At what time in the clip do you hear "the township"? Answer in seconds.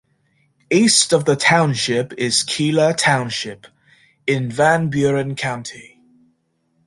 1.25-2.11